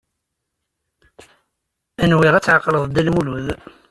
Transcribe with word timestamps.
Nwiɣ 2.11 2.33
ad 2.35 2.43
tɛeqleḍ 2.43 2.83
Dda 2.85 3.01
Lmulud. 3.07 3.47